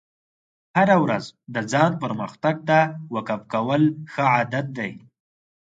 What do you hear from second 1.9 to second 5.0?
پرمختګ ته وقف کول ښه عادت دی.